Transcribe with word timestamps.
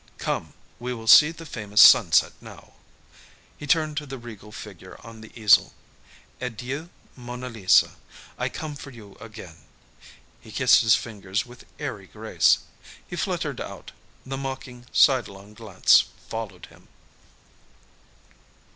"Come, 0.17 0.53
we 0.79 0.95
will 0.95 1.05
see 1.05 1.29
the 1.29 1.45
famous 1.45 1.79
sunset 1.79 2.33
now." 2.41 2.73
He 3.55 3.67
turned 3.67 3.97
to 3.97 4.07
the 4.07 4.17
regal 4.17 4.51
figure 4.51 4.99
on 5.03 5.21
the 5.21 5.31
easel. 5.39 5.73
"Adieu, 6.41 6.89
Mona 7.15 7.49
Lisa. 7.49 7.91
I 8.35 8.49
come 8.49 8.75
for 8.75 8.89
you 8.89 9.13
again." 9.21 9.57
He 10.39 10.51
kissed 10.51 10.81
his 10.81 10.95
fingers 10.95 11.45
with 11.45 11.67
airy 11.77 12.07
grace. 12.07 12.63
He 13.07 13.15
fluttered 13.15 13.61
out. 13.61 13.91
The 14.25 14.37
mocking, 14.37 14.87
sidelong 14.91 15.53
glance 15.53 16.05
followed 16.27 16.65
him. 16.65 16.87